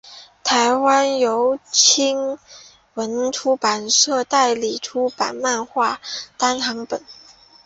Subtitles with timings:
[0.43, 2.39] 台湾由青
[2.95, 6.01] 文出版社代理出版漫画
[6.39, 7.05] 单行本。